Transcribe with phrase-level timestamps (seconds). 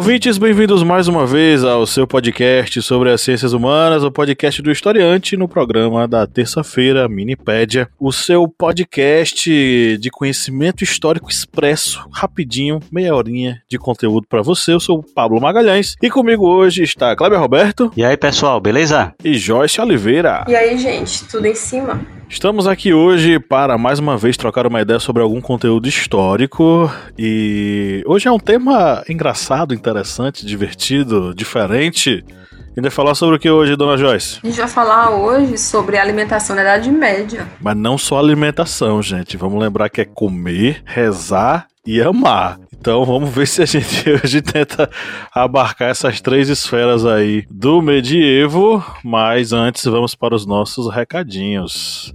[0.00, 4.72] Ouvintes, bem-vindos mais uma vez ao seu podcast sobre as ciências humanas, o podcast do
[4.72, 13.14] historiante no programa da terça-feira, Minipédia, o seu podcast de conhecimento histórico expresso, rapidinho, meia
[13.14, 14.72] horinha de conteúdo para você.
[14.72, 17.92] Eu sou o Pablo Magalhães e comigo hoje está Kleber Roberto.
[17.94, 19.12] E aí, pessoal, beleza?
[19.22, 20.46] E Joyce Oliveira.
[20.48, 22.00] E aí, gente, tudo em cima?
[22.30, 28.04] Estamos aqui hoje para mais uma vez trocar uma ideia sobre algum conteúdo histórico e
[28.06, 32.24] hoje é um tema engraçado, interessante, divertido, diferente.
[32.30, 34.38] A gente vai falar sobre o que hoje, dona Joyce?
[34.44, 37.48] A gente vai falar hoje sobre alimentação na Idade Média.
[37.60, 39.36] Mas não só alimentação, gente.
[39.36, 42.58] Vamos lembrar que é comer, rezar e amar.
[42.72, 44.90] Então vamos ver se a gente hoje tenta
[45.32, 48.84] abarcar essas três esferas aí do medievo.
[49.04, 52.14] Mas antes vamos para os nossos recadinhos.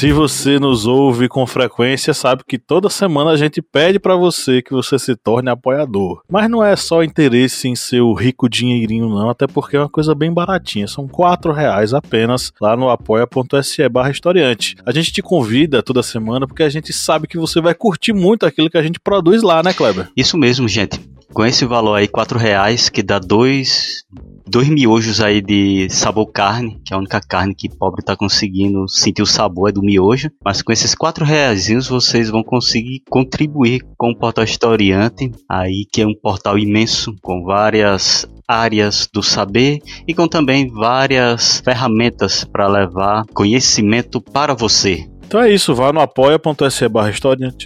[0.00, 4.62] Se você nos ouve com frequência, sabe que toda semana a gente pede para você
[4.62, 6.22] que você se torne apoiador.
[6.26, 10.14] Mas não é só interesse em seu rico dinheirinho, não, até porque é uma coisa
[10.14, 10.88] bem baratinha.
[10.88, 14.74] São quatro reais apenas lá no apoia.se barra historiante.
[14.86, 18.46] A gente te convida toda semana porque a gente sabe que você vai curtir muito
[18.46, 20.08] aquilo que a gente produz lá, né, Kleber?
[20.16, 20.98] Isso mesmo, gente.
[21.34, 24.02] Com esse valor aí, quatro reais, que dá dois
[24.50, 28.88] dois miojos aí de sabor carne, que é a única carne que pobre tá conseguindo
[28.88, 30.28] sentir o sabor é do miojo.
[30.44, 36.02] Mas com esses quatro reais vocês vão conseguir contribuir com o portal Historiante, aí que
[36.02, 39.78] é um portal imenso com várias áreas do saber
[40.08, 45.09] e com também várias ferramentas para levar conhecimento para você.
[45.30, 47.12] Então é isso, vá no apoia.se barra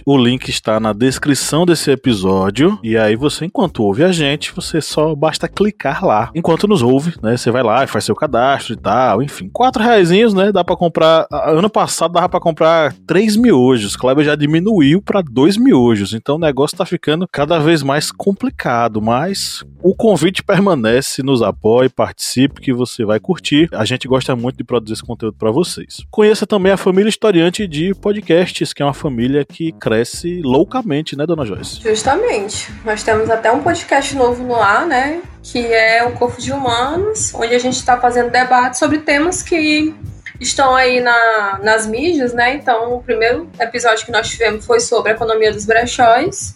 [0.05, 2.77] O link está na descrição desse episódio.
[2.83, 6.29] E aí você, enquanto ouve a gente, você só basta clicar lá.
[6.35, 7.35] Enquanto nos ouve, né?
[7.35, 9.23] Você vai lá e faz seu cadastro e tal.
[9.23, 10.51] Enfim, quatro reais, né?
[10.51, 11.25] Dá para comprar.
[11.31, 13.95] Ano passado dava para comprar três miojos.
[13.95, 16.13] Kleber já diminuiu para dois miojos.
[16.13, 19.01] Então o negócio tá ficando cada vez mais complicado.
[19.01, 23.69] Mas o convite permanece, nos apoie, participe, que você vai curtir.
[23.71, 26.03] A gente gosta muito de produzir esse conteúdo para vocês.
[26.11, 31.25] Conheça também a família historiante de podcasts, que é uma família que cresce loucamente, né,
[31.25, 31.81] dona Joyce?
[31.81, 32.71] Justamente.
[32.83, 35.21] Nós temos até um podcast novo no ar, né?
[35.41, 39.95] Que é o Corpo de Humanos, onde a gente está fazendo debate sobre temas que
[40.39, 42.55] estão aí na, nas mídias, né?
[42.55, 46.55] Então, o primeiro episódio que nós tivemos foi sobre a economia dos brechóis.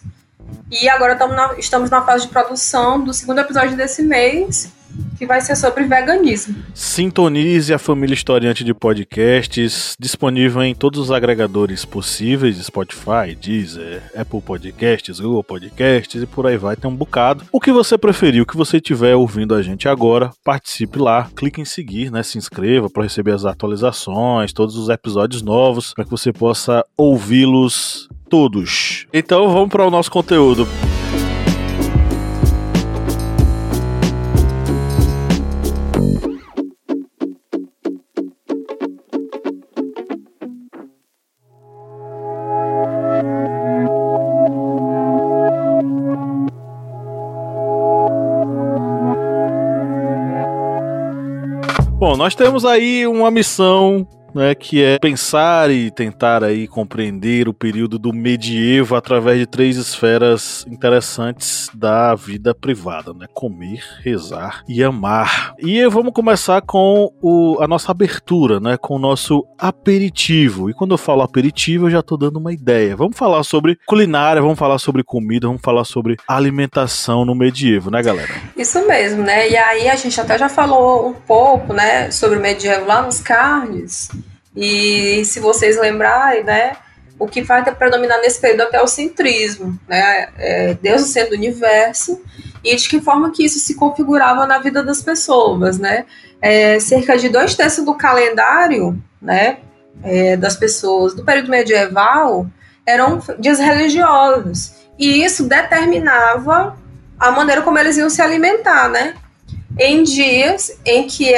[0.70, 4.70] E agora na, estamos na fase de produção do segundo episódio desse mês,
[5.18, 6.54] que vai ser sobre veganismo.
[6.74, 14.40] Sintonize a família historiante de podcasts, disponível em todos os agregadores possíveis, Spotify, Deezer, Apple
[14.40, 17.44] Podcasts, Google Podcasts e por aí vai, tem um bocado.
[17.52, 21.60] O que você preferir, o que você estiver ouvindo a gente agora, participe lá, clique
[21.60, 26.10] em seguir, né, se inscreva para receber as atualizações, todos os episódios novos, para que
[26.10, 29.06] você possa ouvi-los todos.
[29.12, 30.66] Então vamos para o nosso conteúdo.
[52.20, 57.98] Nós temos aí uma missão né, que é pensar e tentar aí compreender o período
[57.98, 63.26] do medievo através de três esferas interessantes da vida privada, né?
[63.32, 65.54] Comer, rezar e amar.
[65.58, 70.70] E vamos começar com o, a nossa abertura, né, com o nosso aperitivo.
[70.70, 72.96] E quando eu falo aperitivo, eu já estou dando uma ideia.
[72.96, 78.02] Vamos falar sobre culinária, vamos falar sobre comida, vamos falar sobre alimentação no medievo, né,
[78.02, 78.32] galera?
[78.56, 79.48] Isso mesmo, né?
[79.50, 83.20] E aí a gente até já falou um pouco, né, sobre o medievo lá nos
[83.20, 84.10] carnes.
[84.54, 86.76] E se vocês lembrarem, né,
[87.18, 91.36] o que vai predominar nesse período até o centrismo, né, é Deus no centro do
[91.36, 92.20] universo,
[92.64, 96.04] e de que forma que isso se configurava na vida das pessoas, né.
[96.42, 99.58] É, cerca de dois terços do calendário, né,
[100.02, 102.46] é, das pessoas do período medieval
[102.86, 106.76] eram dias religiosos, e isso determinava
[107.18, 109.14] a maneira como eles iam se alimentar, né,
[109.78, 111.32] em dias em que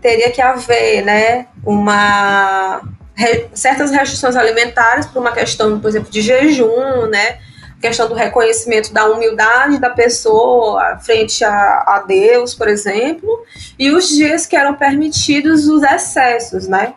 [0.00, 2.82] teria que haver né, uma,
[3.14, 7.38] re, certas restrições alimentares por uma questão, por exemplo, de jejum, né,
[7.80, 13.44] questão do reconhecimento da humildade da pessoa frente a, a Deus, por exemplo,
[13.78, 16.94] e os dias que eram permitidos os excessos, né?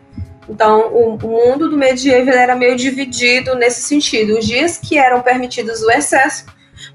[0.47, 4.37] Então, o, mundo do medieval era meio dividido nesse sentido.
[4.37, 6.45] Os dias que eram permitidos o excesso,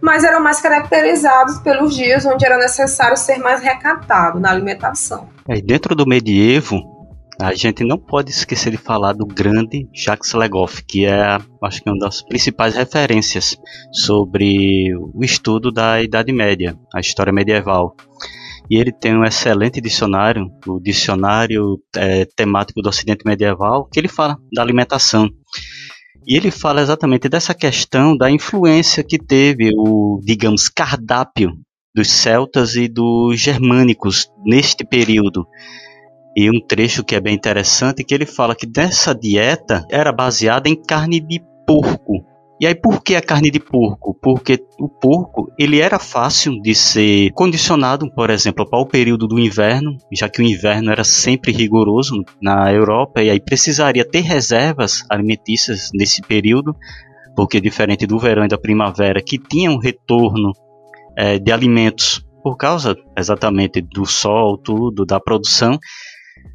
[0.00, 5.28] mas eram mais caracterizados pelos dias onde era necessário ser mais recatado na alimentação.
[5.48, 6.99] É, dentro do medievo,
[7.40, 11.88] a gente não pode esquecer de falar do grande Jacques Legoff, que é, acho que
[11.88, 13.56] é uma das principais referências
[13.92, 17.96] sobre o estudo da Idade Média, a história medieval.
[18.70, 24.06] E ele tem um excelente dicionário, o Dicionário é, Temático do Ocidente Medieval, que ele
[24.06, 25.28] fala da alimentação.
[26.26, 31.52] E ele fala exatamente dessa questão da influência que teve o, digamos, cardápio
[31.92, 35.46] dos celtas e dos germânicos neste período.
[36.36, 40.68] E um trecho que é bem interessante que ele fala que dessa dieta era baseada
[40.68, 42.24] em carne de porco.
[42.60, 44.14] E aí por que a carne de porco?
[44.20, 49.38] Porque o porco ele era fácil de ser condicionado, por exemplo, para o período do
[49.38, 55.02] inverno, já que o inverno era sempre rigoroso na Europa e aí precisaria ter reservas
[55.08, 56.76] alimentícias nesse período,
[57.34, 60.52] porque diferente do verão e da primavera que tinha um retorno
[61.16, 65.78] é, de alimentos por causa exatamente do sol, tudo, da produção,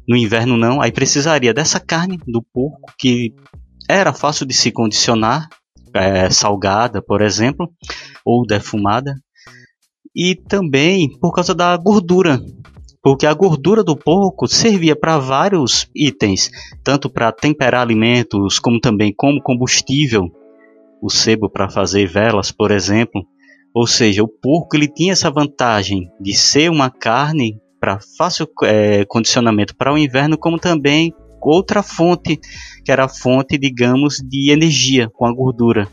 [0.08, 3.34] no inverno não, aí precisaria dessa carne do porco que
[3.88, 5.48] era fácil de se condicionar
[5.94, 7.70] é, salgada, por exemplo,
[8.24, 9.14] ou defumada,
[10.14, 12.40] e também por causa da gordura,
[13.02, 16.50] porque a gordura do porco servia para vários itens,
[16.82, 20.30] tanto para temperar alimentos, como também como combustível,
[21.00, 23.24] o sebo para fazer velas, por exemplo.
[23.72, 29.04] Ou seja, o porco ele tinha essa vantagem de ser uma carne para fácil é,
[29.04, 32.36] condicionamento para o inverno, como também outra fonte,
[32.84, 35.86] que era a fonte, digamos, de energia com a gordura.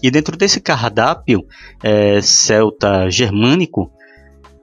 [0.00, 1.44] E dentro desse cardápio
[1.82, 3.90] é, celta germânico,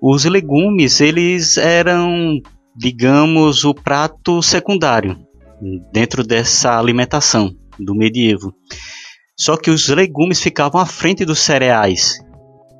[0.01, 2.39] os legumes eles eram,
[2.73, 5.17] digamos, o prato secundário
[5.91, 8.53] dentro dessa alimentação do medievo.
[9.37, 12.17] Só que os legumes ficavam à frente dos cereais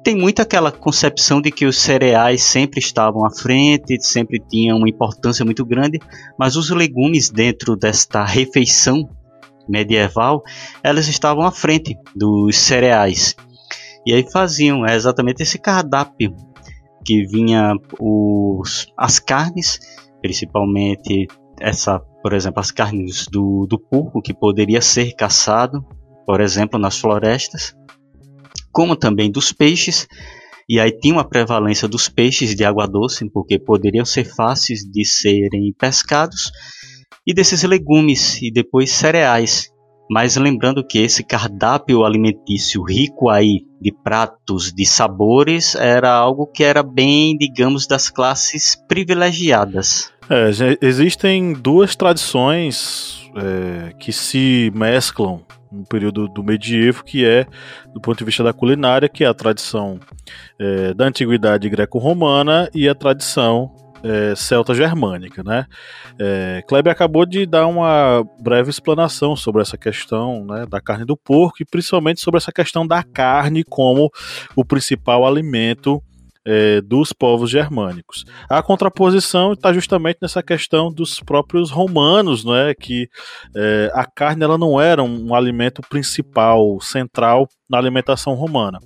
[0.06, 4.88] tem muito aquela concepção de que os cereais sempre estavam à frente, sempre tinham uma
[4.88, 6.00] importância muito grande,
[6.38, 9.10] mas os legumes dentro desta refeição
[9.68, 10.44] medieval,
[10.84, 13.36] elas estavam à frente dos cereais.
[14.06, 16.36] E aí faziam exatamente esse cardápio
[17.04, 19.80] que vinha os, as carnes,
[20.22, 21.26] principalmente
[21.60, 25.84] essa, por exemplo, as carnes do, do porco que poderia ser caçado,
[26.28, 27.76] por exemplo, nas florestas
[28.76, 30.06] como também dos peixes.
[30.68, 35.06] E aí tinha uma prevalência dos peixes de água doce, porque poderiam ser fáceis de
[35.06, 36.52] serem pescados,
[37.26, 39.72] e desses legumes e depois cereais.
[40.12, 46.64] Mas lembrando que esse cardápio alimentício rico aí de pratos, de sabores, era algo que
[46.64, 50.12] era bem, digamos, das classes privilegiadas.
[50.30, 50.50] É,
[50.82, 57.46] existem duas tradições é, que se mesclam no período do medievo, que é,
[57.94, 60.00] do ponto de vista da culinária, que é a tradição
[60.60, 63.72] é, da antiguidade greco-romana e a tradição
[64.04, 65.66] é, celta-germânica, né?
[66.20, 71.18] É, Kleber acabou de dar uma breve explanação sobre essa questão né, da carne do
[71.18, 74.12] porco e principalmente sobre essa questão da carne como
[74.56, 76.02] o principal alimento
[76.46, 78.24] é, dos povos germânicos.
[78.50, 82.74] A contraposição está justamente nessa questão dos próprios romanos, não é?
[82.74, 83.10] que
[83.56, 88.80] é, a carne ela não era um, um alimento principal, central na alimentação romana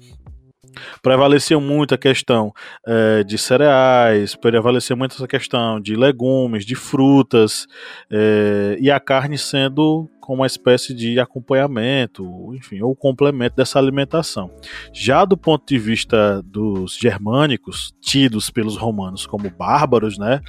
[1.02, 2.52] prevalecia muito a questão
[2.86, 7.68] é, de cereais, prevalecia muito essa questão de legumes, de frutas,
[8.12, 14.52] é, e a carne sendo como uma espécie de acompanhamento, enfim, ou complemento dessa alimentação.
[14.94, 20.40] Já do ponto de vista dos germânicos, tidos pelos romanos como bárbaros, né,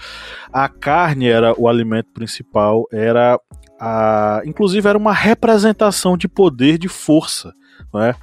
[0.53, 3.41] a carne era o alimento principal, era
[3.81, 7.55] a, inclusive era uma representação de poder, de força,
[7.93, 8.15] né?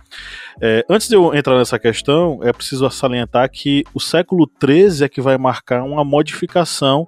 [0.61, 5.09] É, antes de eu entrar nessa questão, é preciso salientar que o século XIII é
[5.09, 7.07] que vai marcar uma modificação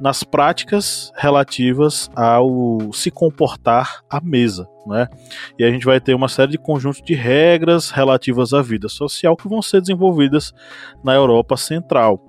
[0.00, 4.68] nas práticas relativas ao se comportar à mesa.
[4.84, 5.06] Né?
[5.56, 9.36] E a gente vai ter uma série de conjuntos de regras relativas à vida social
[9.36, 10.52] que vão ser desenvolvidas
[11.04, 12.20] na Europa Central.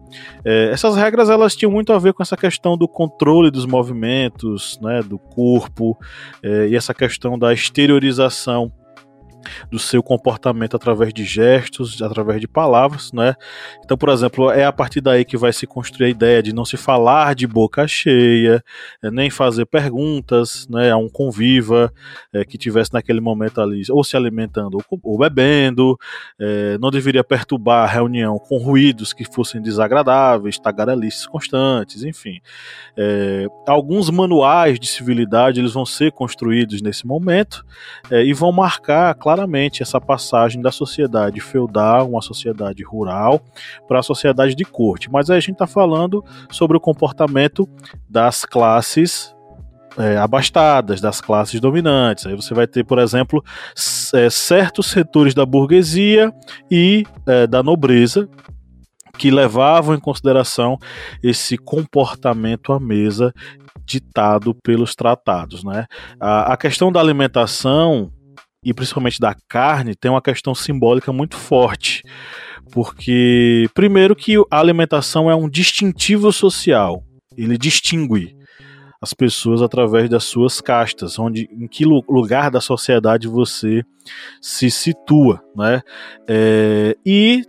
[0.46, 4.80] É, essas regras elas tinham muito a ver com essa questão do controle dos movimentos,
[4.82, 5.98] né, do corpo,
[6.44, 8.72] é, e essa questão da exteriorização
[9.72, 13.36] do seu comportamento através de gestos, através de palavras, né?
[13.84, 16.66] Então, por exemplo, é a partir daí que vai se construir a ideia de não
[16.66, 18.64] se falar de boca cheia,
[19.02, 21.92] é, nem fazer perguntas, né, a um conviva
[22.34, 25.98] é, que tivesse naquele momento ali ou se alimentando ou, ou bebendo,
[26.40, 32.40] é, não deveria perturbar a reunião com ruídos que fossem desagradáveis, tagarelices constantes, enfim.
[32.98, 37.66] É, alguns manuais de civilidade eles vão ser construídos nesse momento
[38.12, 43.42] é, e vão marcar claramente essa passagem da sociedade feudal, uma sociedade rural,
[43.88, 45.12] para a sociedade de corte.
[45.12, 47.68] Mas aí a gente está falando sobre o comportamento
[48.08, 49.34] das classes
[49.98, 52.28] é, abastadas, das classes dominantes.
[52.28, 53.44] Aí você vai ter, por exemplo,
[54.14, 56.32] é, certos setores da burguesia
[56.70, 58.30] e é, da nobreza
[59.18, 60.78] que levavam em consideração
[61.22, 63.34] esse comportamento à mesa
[63.86, 65.64] ditado pelos tratados.
[65.64, 65.86] Né?
[66.20, 68.12] A, a questão da alimentação
[68.64, 72.04] e principalmente da carne tem uma questão simbólica muito forte,
[72.72, 77.04] porque primeiro que a alimentação é um distintivo social,
[77.38, 78.36] ele distingue
[79.02, 83.84] as pessoas através das suas castas, onde em que lugar da sociedade você
[84.42, 85.82] se situa, né?
[86.26, 87.44] É, e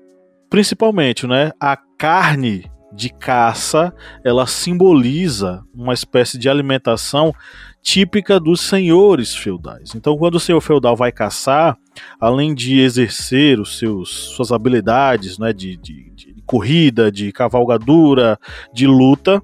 [0.51, 3.93] principalmente, né, a carne de caça,
[4.25, 7.33] ela simboliza uma espécie de alimentação
[7.85, 9.95] típica dos senhores feudais.
[9.95, 11.77] Então, quando o senhor feudal vai caçar,
[12.19, 18.39] além de exercer os seus, suas habilidades né, de, de, de corrida, de cavalgadura,
[18.73, 19.41] de luta,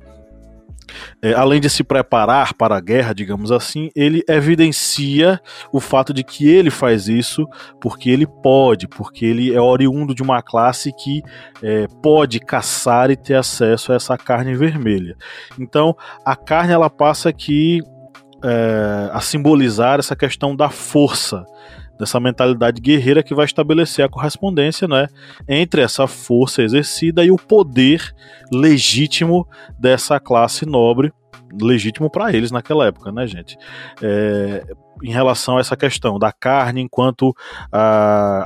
[1.22, 5.38] é, além de se preparar para a guerra, digamos assim, ele evidencia
[5.70, 7.46] o fato de que ele faz isso
[7.78, 11.22] porque ele pode, porque ele é oriundo de uma classe que
[11.62, 15.14] é, pode caçar e ter acesso a essa carne vermelha.
[15.58, 15.94] Então,
[16.24, 17.82] a carne ela passa aqui
[18.42, 21.46] é, a simbolizar essa questão da força
[22.00, 25.06] dessa mentalidade guerreira que vai estabelecer a correspondência né,
[25.46, 28.14] entre essa força exercida e o poder
[28.50, 29.46] legítimo
[29.78, 31.12] dessa classe nobre,
[31.60, 33.58] legítimo para eles naquela época, né, gente?
[34.00, 34.64] É,
[35.02, 37.34] em relação a essa questão da carne enquanto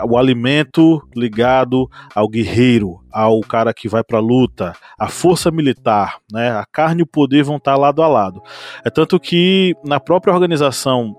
[0.09, 6.19] o alimento ligado ao guerreiro, ao cara que vai para a luta, a força militar,
[6.33, 6.51] né?
[6.51, 8.43] A carne e o poder vão estar lado a lado.
[8.85, 11.15] É tanto que na própria organização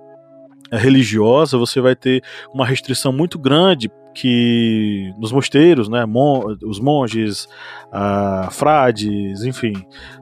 [0.71, 7.47] religiosa, você vai ter uma restrição muito grande que nos mosteiros, né, mon os monges,
[8.51, 9.73] frades, enfim,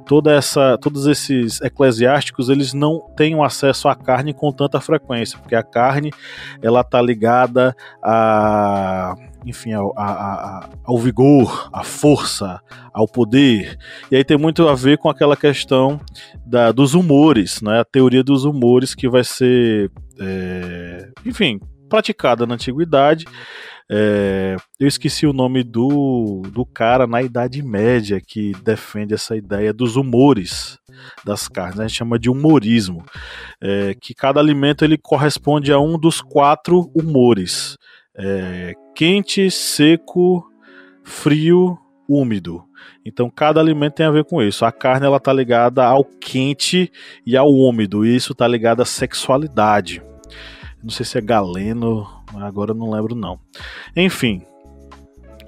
[0.05, 5.55] toda essa, todos esses eclesiásticos, eles não têm acesso à carne com tanta frequência, porque
[5.55, 6.11] a carne
[6.61, 9.13] ela está ligada a
[9.45, 12.61] enfim, ao, a, a, ao vigor, à força,
[12.93, 13.77] ao poder.
[14.09, 15.99] E aí tem muito a ver com aquela questão
[16.45, 17.81] da, dos humores, né?
[17.81, 23.25] A teoria dos humores que vai ser, é, enfim, praticada na antiguidade.
[23.91, 29.73] É, eu esqueci o nome do, do cara na Idade Média que defende essa ideia
[29.73, 30.79] dos humores
[31.25, 31.79] das carnes.
[31.79, 33.03] A gente chama de humorismo,
[33.61, 37.77] é, que cada alimento ele corresponde a um dos quatro humores:
[38.17, 40.43] é, quente, seco,
[41.03, 41.77] frio,
[42.07, 42.63] úmido.
[43.05, 44.65] Então cada alimento tem a ver com isso.
[44.65, 46.91] A carne ela tá ligada ao quente
[47.25, 50.01] e ao úmido, e isso tá ligado à sexualidade.
[50.81, 53.39] Não sei se é galeno, agora não lembro não.
[53.95, 54.41] Enfim,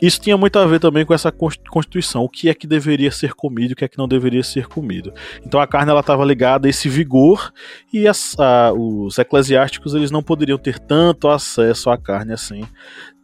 [0.02, 3.34] isso tinha muito a ver também com essa constituição, o que é que deveria ser
[3.34, 5.14] comido, o que é que não deveria ser comido.
[5.46, 7.52] Então a carne ela estava ligada a esse vigor
[7.92, 12.64] e as, a, os eclesiásticos eles não poderiam ter tanto acesso à carne assim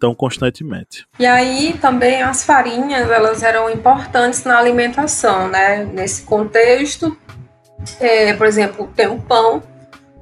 [0.01, 1.05] tão constantemente.
[1.19, 5.85] E aí também as farinhas elas eram importantes na alimentação, né?
[5.93, 7.15] Nesse contexto,
[7.99, 9.61] é, por exemplo, tem o pão.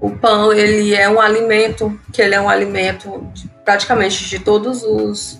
[0.02, 4.84] O pão ele é um alimento que ele é um alimento de, praticamente de todos
[4.84, 5.40] os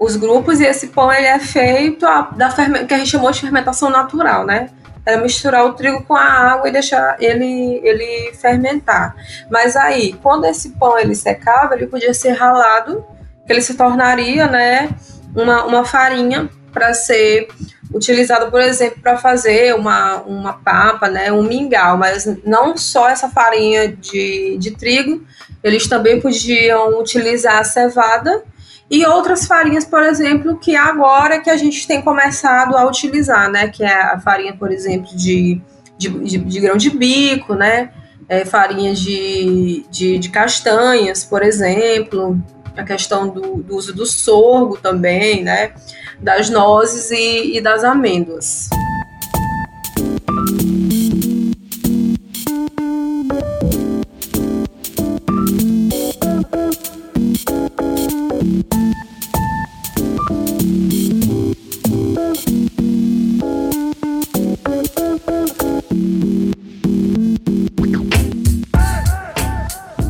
[0.00, 2.50] os grupos e esse pão ele é feito a, da
[2.86, 4.70] que a gente chamou de fermentação natural, né?
[5.06, 9.14] Era misturar o trigo com a água e deixar ele, ele fermentar.
[9.50, 13.04] Mas aí, quando esse pão ele secava, ele podia ser ralado,
[13.48, 14.90] ele se tornaria, né,
[15.34, 17.48] uma, uma farinha para ser
[17.92, 23.28] utilizado, por exemplo, para fazer uma, uma papa, né, um mingau, mas não só essa
[23.28, 25.24] farinha de, de trigo,
[25.62, 28.42] eles também podiam utilizar a cevada
[28.90, 33.68] e outras farinhas, por exemplo, que agora que a gente tem começado a utilizar, né?
[33.68, 35.60] Que é a farinha, por exemplo, de,
[35.96, 37.90] de, de, de grão de bico, né?
[38.28, 42.38] É, farinha de, de, de, castanhas, por exemplo,
[42.76, 45.72] a questão do, do uso do sorgo também, né?
[46.20, 48.68] Das nozes e, e das amêndoas.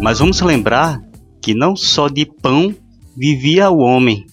[0.01, 1.03] Mas vamos lembrar
[1.45, 2.75] que não só de pão
[3.15, 4.25] vivia o homem.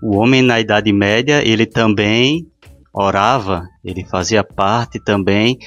[0.00, 2.46] O homem na Idade Média, ele também
[2.94, 5.58] orava, ele fazia parte também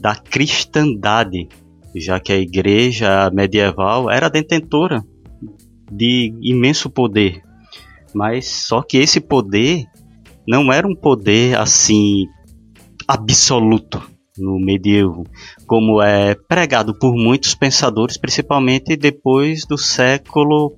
[0.00, 1.48] da cristandade,
[1.94, 5.04] já que a igreja medieval era detentora
[5.92, 7.40] de imenso poder.
[8.12, 9.84] Mas só que esse poder
[10.44, 12.26] não era um poder assim
[13.06, 14.02] absoluto
[14.38, 15.24] no medievo,
[15.66, 20.74] como é pregado por muitos pensadores, principalmente depois do século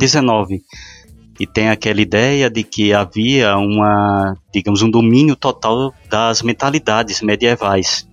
[0.00, 0.62] XIX.
[0.62, 0.96] É,
[1.38, 8.08] e tem aquela ideia de que havia uma, digamos, um domínio total das mentalidades medievais.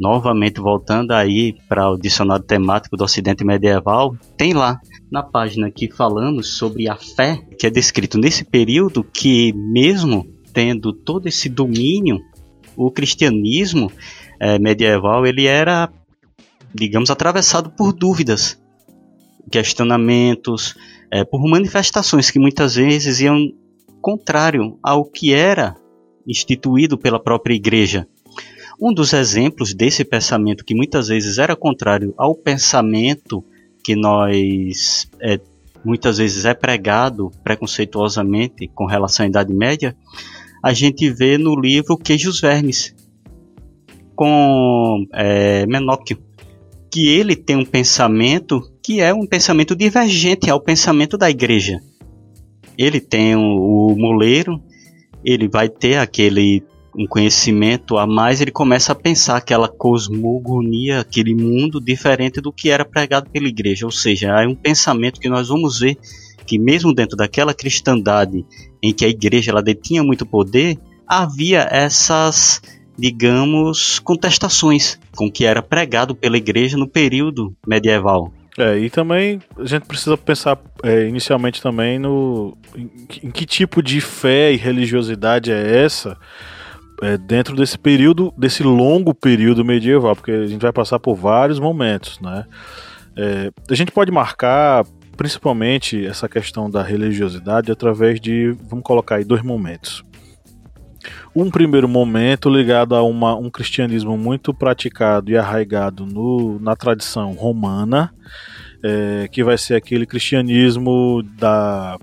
[0.00, 5.90] Novamente voltando aí para o dicionário temático do Ocidente medieval, tem lá na página que
[5.90, 12.18] falamos sobre a fé, que é descrito nesse período que mesmo tendo todo esse domínio
[12.76, 13.90] o cristianismo
[14.40, 15.90] é, medieval ele era,
[16.74, 18.60] digamos, atravessado por dúvidas,
[19.50, 20.76] questionamentos,
[21.10, 23.52] é, por manifestações que muitas vezes iam
[24.00, 25.76] contrário ao que era
[26.26, 28.06] instituído pela própria igreja.
[28.80, 33.44] Um dos exemplos desse pensamento que muitas vezes era contrário ao pensamento
[33.84, 35.38] que nós é,
[35.84, 39.94] muitas vezes é pregado preconceituosamente com relação à Idade Média
[40.64, 42.94] a gente vê no livro Queijos Vermes,
[44.16, 46.16] com é, Menóquio,
[46.90, 51.82] que ele tem um pensamento que é um pensamento divergente ao pensamento da igreja.
[52.78, 54.58] Ele tem o, o moleiro,
[55.22, 56.64] ele vai ter aquele
[56.96, 62.70] um conhecimento a mais, ele começa a pensar aquela cosmogonia, aquele mundo diferente do que
[62.70, 63.84] era pregado pela igreja.
[63.84, 65.98] Ou seja, é um pensamento que nós vamos ver
[66.46, 68.44] que mesmo dentro daquela cristandade
[68.84, 72.60] em que a igreja ela detinha muito poder, havia essas,
[72.98, 78.30] digamos, contestações com o que era pregado pela igreja no período medieval.
[78.58, 82.88] É, e também a gente precisa pensar é, inicialmente também no em,
[83.24, 86.16] em, que tipo de fé e religiosidade é essa
[87.02, 91.58] é, dentro desse período, desse longo período medieval, porque a gente vai passar por vários
[91.58, 92.44] momentos, né?
[93.16, 94.84] É, a gente pode marcar
[95.16, 100.04] principalmente essa questão da religiosidade através de, vamos colocar aí, dois momentos.
[101.34, 107.32] Um primeiro momento ligado a uma, um cristianismo muito praticado e arraigado no, na tradição
[107.32, 108.14] romana,
[108.82, 111.98] é, que vai ser aquele cristianismo da,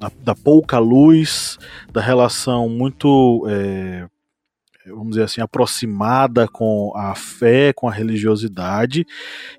[0.00, 1.58] da, da pouca luz,
[1.92, 4.06] da relação muito é,
[4.86, 9.06] vamos dizer assim, aproximada com a fé, com a religiosidade,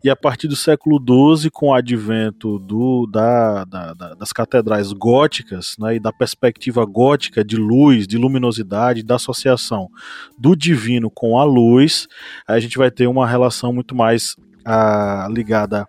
[0.03, 0.97] e a partir do século
[1.37, 6.85] XII, com o advento do, da, da, da, das catedrais góticas, né, e da perspectiva
[6.85, 9.89] gótica de luz, de luminosidade, da associação
[10.37, 12.07] do divino com a luz,
[12.47, 15.87] a gente vai ter uma relação muito mais ah, ligada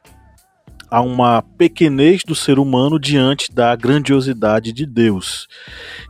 [0.91, 5.47] a uma pequenez do ser humano diante da grandiosidade de Deus.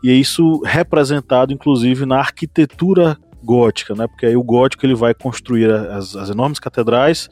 [0.03, 4.07] E é isso representado inclusive na arquitetura gótica, né?
[4.07, 7.29] Porque aí o gótico ele vai construir as, as, enormes catedrais,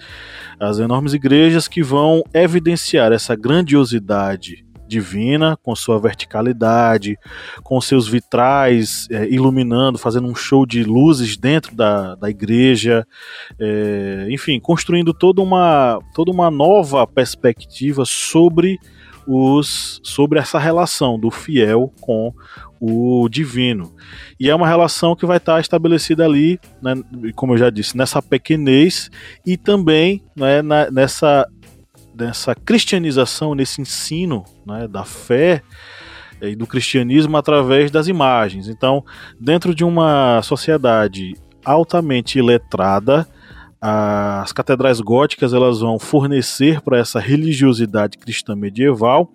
[0.60, 7.18] as enormes igrejas que vão evidenciar essa grandiosidade divina, com sua verticalidade,
[7.62, 13.06] com seus vitrais é, iluminando, fazendo um show de luzes dentro da, da igreja,
[13.58, 18.78] é, enfim, construindo toda uma, toda uma nova perspectiva sobre
[19.26, 22.34] os sobre essa relação do fiel com
[22.80, 23.94] o divino.
[24.38, 26.94] E é uma relação que vai estar estabelecida ali, né,
[27.36, 29.10] como eu já disse, nessa pequenez
[29.46, 31.46] e também né, na, nessa
[32.22, 35.60] dessa cristianização, nesse ensino né, da fé
[36.40, 38.68] e do cristianismo através das imagens.
[38.68, 39.04] Então,
[39.40, 43.26] dentro de uma sociedade altamente iletrada,
[43.84, 49.28] as catedrais góticas elas vão fornecer para essa religiosidade cristã medieval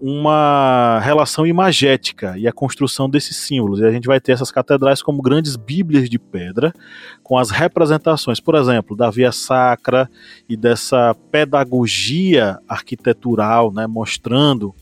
[0.00, 3.78] uma relação imagética e a construção desses símbolos.
[3.78, 6.74] E a gente vai ter essas catedrais como grandes bíblias de pedra,
[7.22, 10.10] com as representações, por exemplo, da via sacra
[10.48, 14.74] e dessa pedagogia arquitetural, né, mostrando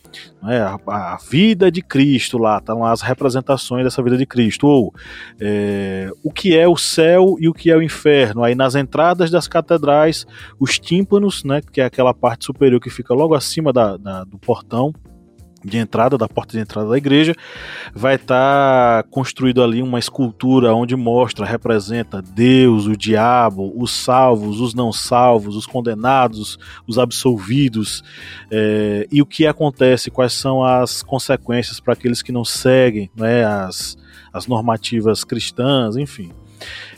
[0.43, 4.67] né, a, a, vida de Cristo lá, estão lá as representações dessa vida de Cristo,
[4.67, 4.95] ou
[5.41, 8.43] é, o que é o céu e o que é o inferno.
[8.43, 10.27] Aí nas entradas das catedrais,
[10.59, 14.39] os tímpanos, né, que é aquela parte superior que fica logo acima da, da do
[14.39, 14.93] portão,
[15.65, 17.35] de entrada, da porta de entrada da igreja,
[17.95, 24.61] vai estar tá construído ali uma escultura onde mostra, representa Deus, o diabo, os salvos,
[24.61, 28.03] os não salvos, os condenados, os absolvidos,
[28.51, 33.45] é, e o que acontece, quais são as consequências para aqueles que não seguem né,
[33.45, 33.97] as,
[34.33, 36.33] as normativas cristãs, enfim.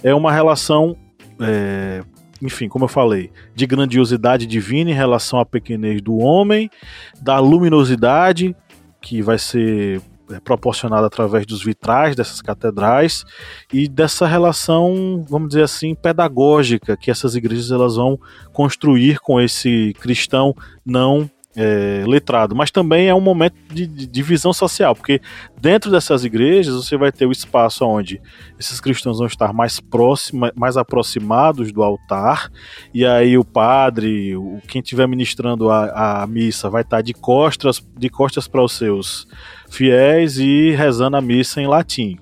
[0.02, 0.96] É uma relação
[1.40, 2.02] é,
[2.44, 6.70] enfim, como eu falei, de grandiosidade divina em relação à pequenez do homem,
[7.20, 8.54] da luminosidade
[9.00, 13.24] que vai ser é, proporcionada através dos vitrais dessas catedrais
[13.72, 18.18] e dessa relação, vamos dizer assim, pedagógica que essas igrejas elas vão
[18.52, 20.54] construir com esse cristão
[20.84, 25.20] não é, letrado, mas também é um momento de, divisão social, porque
[25.60, 28.20] dentro dessas igrejas você vai ter o espaço onde
[28.58, 32.50] esses cristãos vão estar mais próximos, mais aproximados do altar,
[32.92, 37.84] e aí o padre, o, quem estiver ministrando a, a missa, vai estar de costas,
[37.96, 39.26] de costas para os seus
[39.70, 42.18] fiéis e rezando a missa em latim.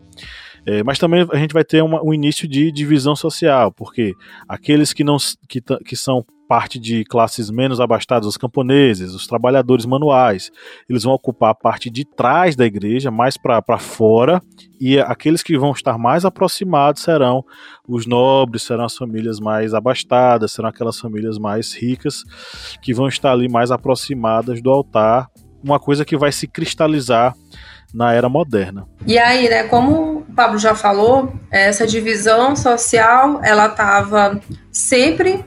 [0.64, 4.14] É, mas também a gente vai ter uma, um início de divisão social, porque
[4.48, 5.16] aqueles que não
[5.48, 10.50] que, que são parte de classes menos abastadas, os camponeses, os trabalhadores manuais.
[10.86, 14.38] Eles vão ocupar a parte de trás da igreja, mais para fora,
[14.78, 17.42] e aqueles que vão estar mais aproximados serão
[17.88, 22.22] os nobres, serão as famílias mais abastadas, serão aquelas famílias mais ricas
[22.82, 25.30] que vão estar ali mais aproximadas do altar,
[25.64, 27.34] uma coisa que vai se cristalizar
[27.94, 28.86] na era moderna.
[29.06, 34.38] E aí, né, como o Pablo já falou, essa divisão social, ela estava
[34.70, 35.46] sempre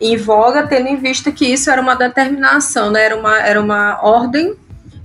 [0.00, 3.04] em voga, tendo em vista que isso era uma determinação, né?
[3.04, 4.54] era, uma, era uma ordem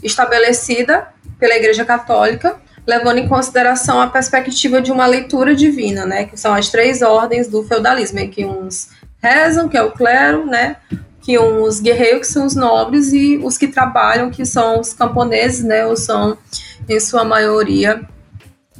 [0.03, 1.07] estabelecida
[1.39, 6.25] pela Igreja Católica, levando em consideração a perspectiva de uma leitura divina, né?
[6.25, 8.89] que são as três ordens do feudalismo, em que uns
[9.21, 10.75] rezam, que é o clero, né?
[11.21, 15.63] que uns guerreiros, que são os nobres, e os que trabalham, que são os camponeses,
[15.63, 15.85] né?
[15.85, 16.37] ou são,
[16.89, 18.01] em sua maioria,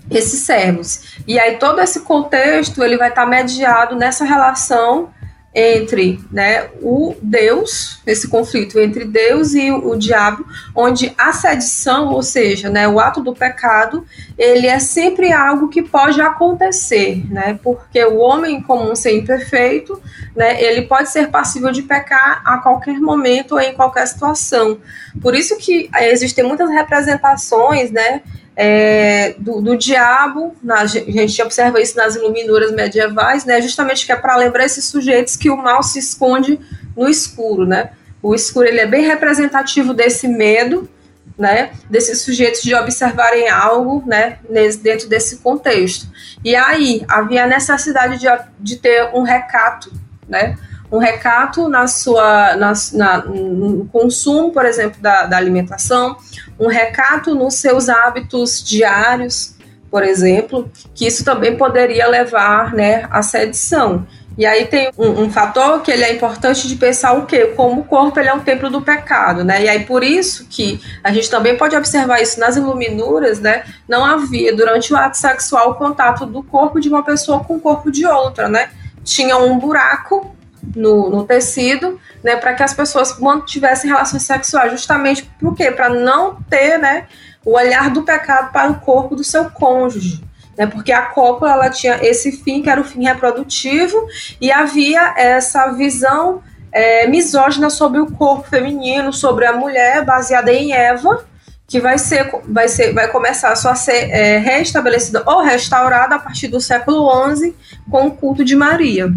[0.10, 1.21] esses servos.
[1.26, 5.10] E aí todo esse contexto ele vai estar mediado nessa relação
[5.53, 12.07] entre né, o Deus, esse conflito entre Deus e o, o, diabo, onde a sedição,
[12.07, 14.05] ou seja, né, o ato do pecado,
[14.37, 20.01] ele é sempre algo que pode acontecer, né, porque o homem como um ser imperfeito,
[20.33, 24.79] né, ele pode ser passível de pecar a qualquer momento ou em qualquer situação.
[25.21, 28.21] Por isso que existem muitas representações, né,
[28.63, 34.12] é, do, do, diabo, na, a gente observa isso nas iluminuras medievais, né, justamente que
[34.12, 36.60] é para lembrar esses sujeitos que o mal se esconde
[36.95, 37.89] no escuro, né?
[38.21, 40.88] O escuro ele é bem representativo desse medo,
[41.36, 44.38] né, desses sujeitos de observarem algo, né,
[44.84, 46.06] dentro desse contexto.
[46.45, 48.28] E aí havia a necessidade de,
[48.60, 49.91] de ter um recato,
[50.30, 50.56] né,
[50.91, 56.17] um recato na sua, na, na, no consumo, por exemplo, da, da alimentação,
[56.60, 59.56] um recato nos seus hábitos diários,
[59.89, 64.06] por exemplo, que isso também poderia levar né, à sedição.
[64.38, 67.47] E aí tem um, um, fator que ele é importante de pensar o quê?
[67.47, 69.63] Como o corpo ele é um templo do pecado, né?
[69.63, 73.65] E aí por isso que a gente também pode observar isso nas iluminuras, né?
[73.88, 77.60] Não havia durante o ato sexual o contato do corpo de uma pessoa com o
[77.60, 78.69] corpo de outra, né?
[79.04, 80.34] Tinha um buraco
[80.76, 85.71] no, no tecido, né, para que as pessoas mantivessem relações sexuais, justamente por quê?
[85.71, 87.08] Para não ter, né,
[87.43, 90.24] o olhar do pecado para o corpo do seu cônjuge.
[90.58, 93.97] Né, porque a cópula ela tinha esse fim, que era o fim reprodutivo,
[94.39, 100.74] e havia essa visão é, misógina sobre o corpo feminino, sobre a mulher, baseada em
[100.74, 101.26] Eva,
[101.67, 106.19] que vai ser, vai ser, vai começar só a ser é, reestabelecida ou restaurada a
[106.19, 107.56] partir do século XI
[107.89, 109.10] com o culto de Maria.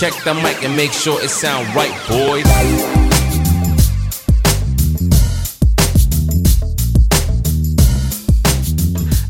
[0.00, 2.46] Check the mic and make sure it sound right, boys.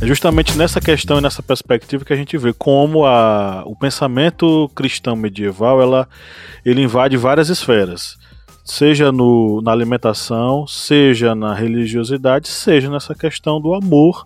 [0.01, 4.71] É justamente nessa questão e nessa perspectiva que a gente vê como a, o pensamento
[4.73, 6.09] cristão medieval ela,
[6.65, 8.17] ele invade várias esferas,
[8.65, 14.25] seja no, na alimentação, seja na religiosidade, seja nessa questão do amor,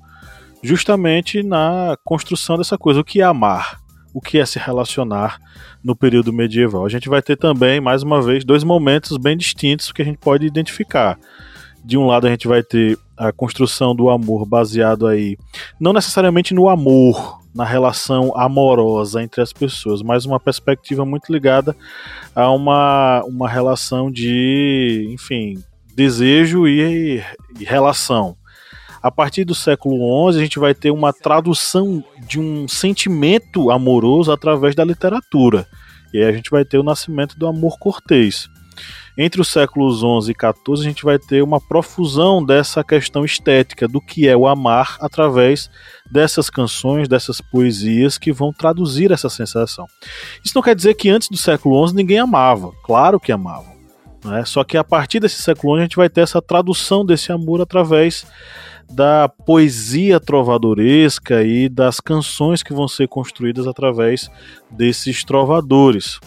[0.62, 3.00] justamente na construção dessa coisa.
[3.00, 3.83] O que é amar?
[4.14, 5.38] O que é se relacionar?
[5.85, 6.87] no período medieval.
[6.87, 10.16] A gente vai ter também, mais uma vez, dois momentos bem distintos que a gente
[10.16, 11.18] pode identificar.
[11.85, 15.37] De um lado, a gente vai ter a construção do amor baseado aí,
[15.79, 21.77] não necessariamente no amor, na relação amorosa entre as pessoas, mas uma perspectiva muito ligada
[22.35, 25.62] a uma, uma relação de, enfim,
[25.94, 27.22] desejo e,
[27.61, 28.35] e relação.
[29.04, 34.32] A partir do século XI, a gente vai ter uma tradução de um sentimento amoroso
[34.32, 35.68] através da literatura.
[36.10, 38.48] E aí a gente vai ter o nascimento do amor cortês.
[39.14, 43.86] Entre os séculos XI e XIV, a gente vai ter uma profusão dessa questão estética
[43.86, 45.68] do que é o amar através
[46.10, 49.86] dessas canções, dessas poesias que vão traduzir essa sensação.
[50.42, 53.74] Isso não quer dizer que antes do século XI ninguém amava, claro que amavam.
[54.24, 54.46] Né?
[54.46, 57.60] Só que a partir desse século XI a gente vai ter essa tradução desse amor
[57.60, 58.26] através
[58.90, 64.31] da poesia trovadoresca e das canções que vão ser construídas através
[64.70, 66.20] desses trovadores.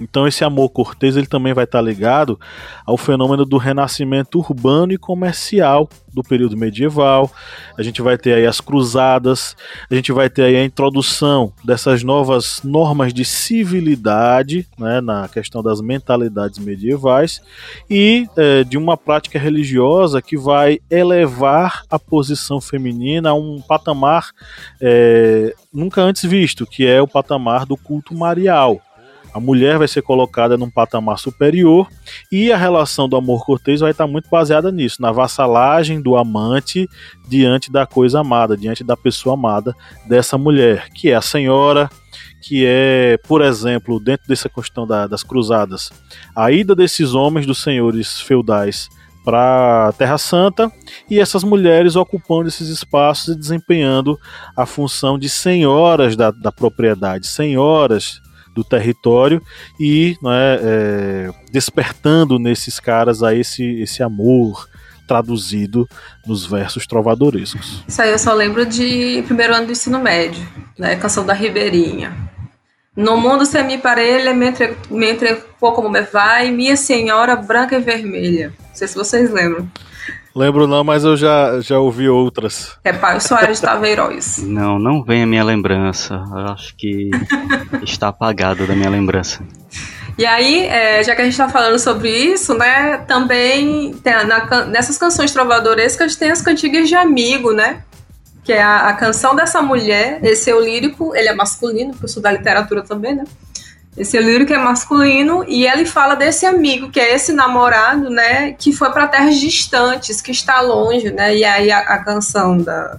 [0.00, 2.38] Então esse amor cortês ele também vai estar ligado
[2.84, 7.30] ao fenômeno do renascimento urbano e comercial do período medieval.
[7.76, 9.54] A gente vai ter aí as cruzadas,
[9.90, 15.62] a gente vai ter aí a introdução dessas novas normas de civilidade, né, na questão
[15.62, 17.42] das mentalidades medievais
[17.88, 24.30] e é, de uma prática religiosa que vai elevar a posição feminina a um patamar
[24.80, 28.80] é, nunca antes visto, que é o patamar do culto marial.
[29.36, 31.88] A mulher vai ser colocada num patamar superior
[32.32, 36.88] e a relação do amor cortês vai estar muito baseada nisso, na vassalagem do amante
[37.28, 39.76] diante da coisa amada, diante da pessoa amada
[40.08, 41.90] dessa mulher, que é a senhora,
[42.40, 45.90] que é, por exemplo, dentro dessa questão da, das cruzadas,
[46.34, 48.88] a ida desses homens dos senhores feudais
[49.22, 50.72] para a Terra Santa
[51.10, 54.18] e essas mulheres ocupando esses espaços e desempenhando
[54.56, 58.24] a função de senhoras da, da propriedade, senhoras
[58.56, 59.42] do território
[59.78, 64.66] e é, é, despertando nesses caras a esse, esse amor
[65.06, 65.86] traduzido
[66.26, 67.84] nos versos trovadorescos.
[67.86, 70.44] Isso aí eu só lembro de primeiro ano do ensino médio,
[70.76, 70.96] né?
[70.96, 72.16] Canção da Ribeirinha.
[72.96, 78.54] No mundo semi-parelha, mentre, mentre pouco me vai, minha senhora branca e vermelha.
[78.68, 79.70] Não sei se vocês lembram.
[80.36, 82.76] Lembro não, mas eu já, já ouvi outras.
[82.84, 84.36] É Pai Soares Taveiroz.
[84.42, 86.22] Não, não vem a minha lembrança.
[86.30, 87.10] Eu acho que
[87.82, 89.42] está apagado da minha lembrança.
[90.18, 94.66] E aí, é, já que a gente está falando sobre isso, né, também tem, na,
[94.66, 97.82] nessas canções trovadorescas tem as cantigas de amigo, né?
[98.44, 102.04] Que é a, a canção dessa mulher, esse é o lírico, ele é masculino, porque
[102.04, 103.24] eu sou da literatura também, né?
[103.96, 108.72] Esse lírico é masculino e ele fala desse amigo, que é esse namorado, né, que
[108.72, 111.34] foi para terras distantes, que está longe, né?
[111.34, 112.98] E aí a, a canção da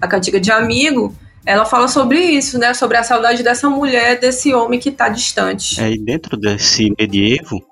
[0.00, 2.74] a cantiga de amigo, ela fala sobre isso, né?
[2.74, 5.80] Sobre a saudade dessa mulher, desse homem que está distante.
[5.80, 7.64] É, e dentro desse medievo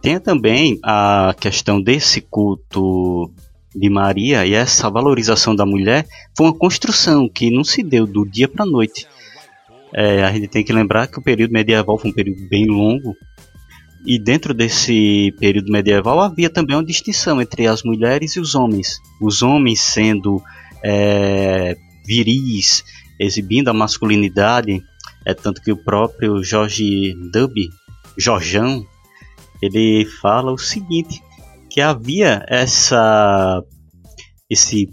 [0.00, 3.30] tem também a questão desse culto
[3.74, 8.24] de Maria e essa valorização da mulher foi uma construção que não se deu do
[8.24, 9.06] dia para a noite
[9.94, 13.16] é, a gente tem que lembrar que o período medieval foi um período bem longo.
[14.06, 19.00] E dentro desse período medieval havia também uma distinção entre as mulheres e os homens.
[19.20, 20.40] Os homens sendo
[20.84, 22.84] é, viris,
[23.18, 24.82] exibindo a masculinidade,
[25.26, 27.52] é tanto que o próprio Jorge Dub,
[28.16, 28.86] Jorjão,
[29.60, 31.20] ele fala o seguinte,
[31.68, 33.62] que havia essa
[34.50, 34.88] esse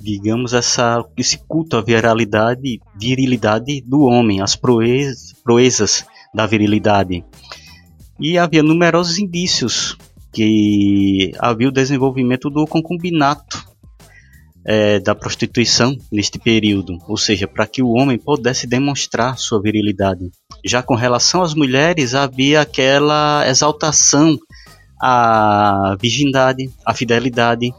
[0.00, 7.24] digamos, essa, esse culto à viralidade, virilidade do homem, as proezas, proezas da virilidade.
[8.18, 9.96] E havia numerosos indícios
[10.32, 13.70] que havia o desenvolvimento do concubinato
[14.64, 20.30] é, da prostituição neste período, ou seja, para que o homem pudesse demonstrar sua virilidade.
[20.64, 24.38] Já com relação às mulheres, havia aquela exaltação
[25.00, 27.72] à virgindade, à fidelidade,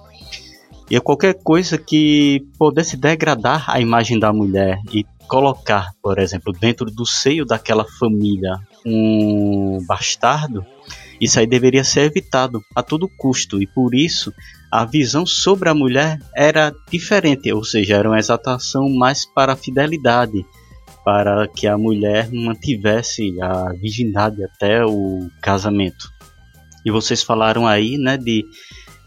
[0.91, 6.87] e qualquer coisa que pudesse degradar a imagem da mulher e colocar, por exemplo, dentro
[6.87, 10.65] do seio daquela família um bastardo,
[11.21, 14.33] isso aí deveria ser evitado a todo custo e por isso
[14.69, 19.55] a visão sobre a mulher era diferente, ou seja, era uma exaltação mais para a
[19.55, 20.45] fidelidade,
[21.05, 26.11] para que a mulher mantivesse a virgindade até o casamento.
[26.85, 28.43] E vocês falaram aí, né, de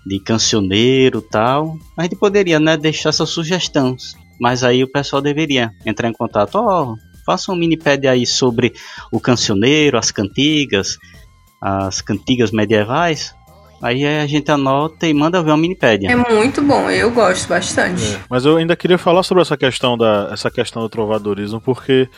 [0.06, 1.76] de cancioneiro tal.
[1.96, 4.14] A gente poderia, né, deixar essas sugestões.
[4.40, 6.56] Mas aí o pessoal deveria entrar em contato.
[6.56, 8.72] Ó, oh, faça um mini pad aí sobre
[9.10, 10.98] o cancioneiro, as cantigas,
[11.60, 13.34] as cantigas medievais.
[13.82, 16.10] Aí a gente anota e manda ver uma minipédia.
[16.10, 18.14] É muito bom, eu gosto bastante.
[18.14, 22.08] É, mas eu ainda queria falar sobre essa questão, da, essa questão do trovadorismo, porque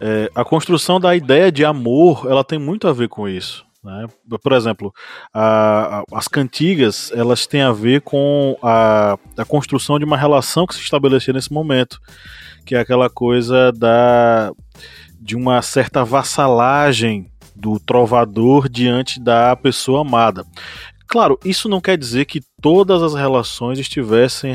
[0.00, 3.66] é, a construção da ideia de amor ela tem muito a ver com isso.
[3.88, 4.06] Né?
[4.42, 4.92] Por exemplo,
[5.32, 10.66] a, a, as cantigas elas têm a ver com a, a construção de uma relação
[10.66, 11.98] que se estabelecia nesse momento,
[12.66, 14.52] que é aquela coisa da
[15.18, 20.44] de uma certa vassalagem do trovador diante da pessoa amada.
[21.06, 24.54] Claro, isso não quer dizer que todas as relações estivessem,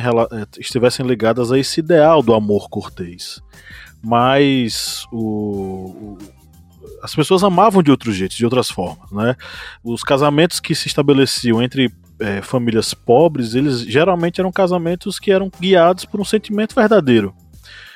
[0.59, 3.41] estivessem ligadas a esse ideal do amor cortês.
[4.01, 6.17] Mas o,
[7.01, 9.35] as pessoas amavam de outros jeitos, de outras formas, né?
[9.83, 15.51] Os casamentos que se estabeleciam entre é, famílias pobres, eles geralmente eram casamentos que eram
[15.59, 17.33] guiados por um sentimento verdadeiro.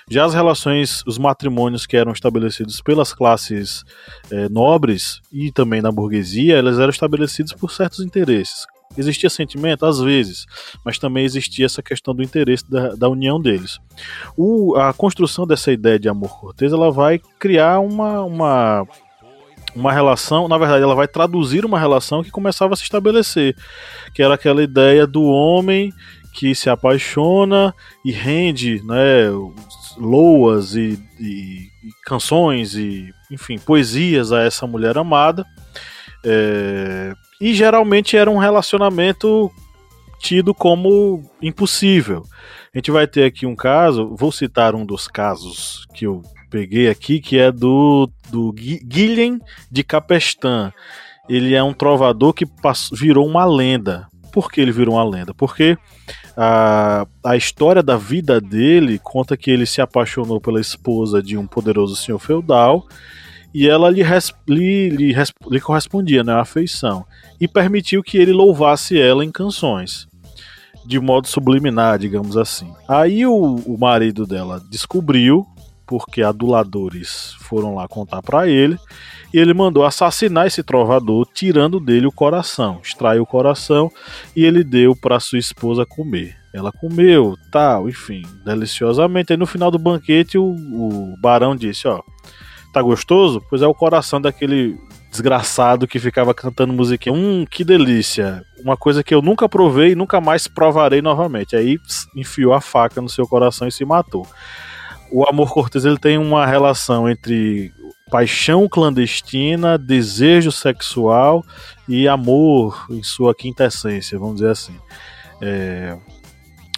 [0.09, 3.83] Já as relações, os matrimônios que eram estabelecidos pelas classes
[4.31, 8.65] é, nobres e também na burguesia, eles eram estabelecidos por certos interesses.
[8.95, 9.85] Existia sentimento?
[9.85, 10.45] Às vezes,
[10.83, 13.79] mas também existia essa questão do interesse da, da união deles.
[14.35, 18.87] O, a construção dessa ideia de amor cortês ela vai criar uma, uma,
[19.75, 23.55] uma relação, na verdade, ela vai traduzir uma relação que começava a se estabelecer,
[24.13, 25.93] que era aquela ideia do homem
[26.33, 27.73] que se apaixona
[28.05, 29.27] e rende né,
[29.97, 35.45] loas e, e, e canções e, enfim, poesias a essa mulher amada.
[36.23, 39.51] É, e geralmente era um relacionamento
[40.19, 42.23] tido como impossível.
[42.73, 46.89] A gente vai ter aqui um caso, vou citar um dos casos que eu peguei
[46.89, 49.39] aqui, que é do, do Guilhem
[49.71, 50.71] de Capestan.
[51.29, 54.07] Ele é um trovador que passou, virou uma lenda.
[54.31, 55.33] Por que ele virou uma lenda?
[55.33, 55.77] Porque
[56.35, 61.47] a, a história da vida dele conta que ele se apaixonou pela esposa de um
[61.47, 62.85] poderoso senhor feudal
[63.53, 64.03] e ela lhe,
[64.47, 65.15] lhe, lhe,
[65.49, 67.05] lhe correspondia, né, a afeição,
[67.39, 70.07] e permitiu que ele louvasse ela em canções,
[70.85, 72.71] de modo subliminar, digamos assim.
[72.87, 75.45] Aí o, o marido dela descobriu,
[75.85, 78.77] porque aduladores foram lá contar para ele,
[79.33, 83.91] e ele mandou assassinar esse trovador, tirando dele o coração, extraiu o coração
[84.35, 86.35] e ele deu para sua esposa comer.
[86.53, 89.33] Ela comeu, tal, enfim, deliciosamente.
[89.33, 92.01] Aí no final do banquete o, o barão disse, ó,
[92.73, 93.43] tá gostoso?
[93.49, 94.77] Pois é o coração daquele
[95.17, 97.15] desgraçado que ficava cantando musiquinha.
[97.15, 98.43] Hum, que delícia.
[98.59, 101.55] Uma coisa que eu nunca provei e nunca mais provarei novamente.
[101.55, 101.79] Aí
[102.15, 104.25] enfiou a faca no seu coração e se matou.
[105.11, 107.71] O amor cortês ele tem uma relação entre
[108.09, 111.43] paixão clandestina, desejo sexual
[111.87, 114.75] e amor em sua quintessência, vamos dizer assim.
[115.41, 115.97] É...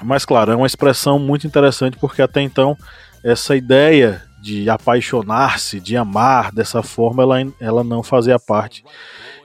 [0.03, 2.75] Mas claro, é uma expressão muito interessante porque até então
[3.23, 8.83] essa ideia de apaixonar-se, de amar dessa forma, ela, ela não fazia parte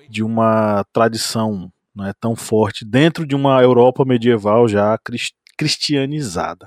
[0.09, 4.99] de uma tradição né, tão forte dentro de uma Europa medieval já
[5.57, 6.67] cristianizada.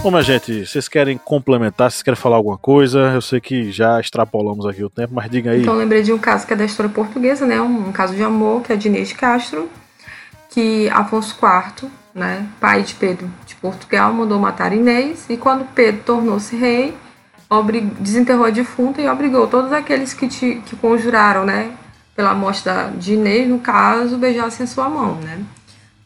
[0.00, 1.90] Bom, minha gente, vocês querem complementar?
[1.90, 3.12] Vocês querem falar alguma coisa?
[3.14, 5.62] Eu sei que já extrapolamos aqui o tempo, mas diga aí.
[5.62, 7.60] Então, lembrei de um caso que é da história portuguesa, né?
[7.60, 9.68] Um, um caso de amor, que é de Inês de Castro,
[10.50, 16.02] que Afonso IV, né, pai de Pedro de Portugal, mandou matar Inês, e quando Pedro
[16.04, 16.94] tornou-se rei,
[17.98, 21.72] desenterrou a defunta e obrigou todos aqueles que, te, que conjuraram, né,
[22.14, 25.40] pela morte da, de Inês, no caso, beijassem a sua mão, né?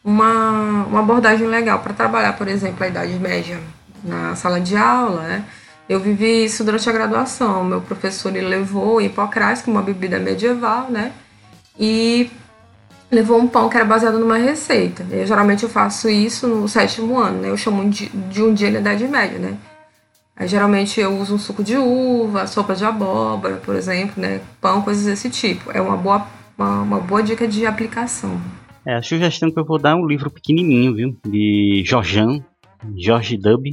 [0.03, 3.57] Uma, uma abordagem legal para trabalhar, por exemplo, a Idade Média
[4.03, 5.45] na sala de aula, né?
[5.87, 7.63] Eu vivi isso durante a graduação.
[7.63, 11.11] Meu professor ele levou hipocrates, que é uma bebida medieval, né?
[11.79, 12.29] E
[13.11, 15.05] levou um pão que era baseado numa receita.
[15.11, 17.49] Eu, geralmente eu faço isso no sétimo ano, né?
[17.49, 19.57] Eu chamo de, de um dia na Idade Média, né?
[20.35, 24.41] Aí, geralmente eu uso um suco de uva, sopa de abóbora, por exemplo, né?
[24.59, 25.71] Pão, coisas desse tipo.
[25.71, 26.25] É uma boa,
[26.57, 28.41] uma, uma boa dica de aplicação.
[28.85, 31.17] É, a sugestão que eu vou dar é um livro pequenininho, viu?
[31.25, 32.43] De Jorjan,
[32.97, 33.69] George Dub,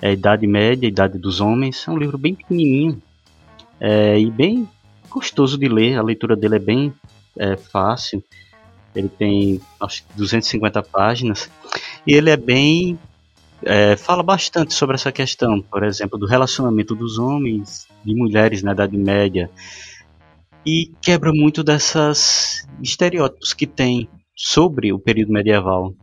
[0.00, 1.86] é, Idade Média, Idade dos Homens.
[1.86, 3.00] É um livro bem pequenininho
[3.80, 4.68] é, e bem
[5.08, 5.98] gostoso de ler.
[5.98, 6.92] A leitura dele é bem
[7.38, 8.22] é, fácil.
[8.94, 11.50] Ele tem acho 250 páginas
[12.06, 12.98] e ele é bem
[13.62, 18.72] é, fala bastante sobre essa questão, por exemplo, do relacionamento dos homens e mulheres na
[18.72, 19.50] Idade Média
[20.64, 25.94] e quebra muito dessas estereótipos que tem sobre o período medieval.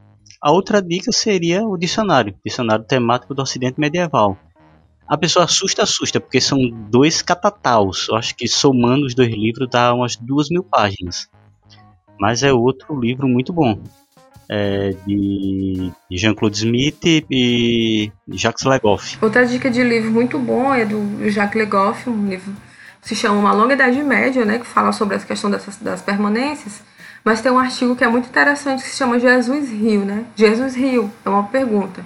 [0.44, 4.38] A outra dica seria o dicionário, dicionário temático do Ocidente Medieval.
[5.08, 8.10] A pessoa assusta, assusta, porque são dois catataus.
[8.10, 11.30] Eu acho que somando os dois livros dá umas duas mil páginas.
[12.20, 13.82] Mas é outro livro muito bom.
[14.50, 19.18] É de Jean-Claude Smith e Jacques Legoff.
[19.22, 22.54] Outra dica de livro muito bom é do Jacques Legoff, um livro
[23.02, 26.02] que se chama Uma Longa Idade Média, né, que fala sobre a questão dessas, das
[26.02, 26.82] permanências.
[27.24, 30.26] Mas tem um artigo que é muito interessante que se chama Jesus Rio, né?
[30.36, 32.04] Jesus Rio é uma pergunta,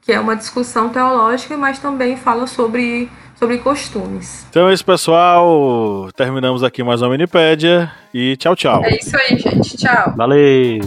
[0.00, 4.46] que é uma discussão teológica, mas também fala sobre, sobre costumes.
[4.48, 6.08] Então é isso, pessoal.
[6.16, 8.82] Terminamos aqui mais uma Minipédia e tchau, tchau.
[8.84, 9.76] É isso aí, gente.
[9.76, 10.14] Tchau.
[10.16, 10.80] Valeu!